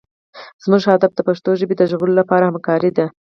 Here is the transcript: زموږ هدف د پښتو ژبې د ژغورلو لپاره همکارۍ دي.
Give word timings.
زموږ 0.63 0.83
هدف 0.91 1.11
د 1.15 1.19
پښتو 1.27 1.49
ژبې 1.59 1.75
د 1.77 1.81
ژغورلو 1.91 2.19
لپاره 2.21 2.43
همکارۍ 2.49 2.91
دي. 2.97 3.05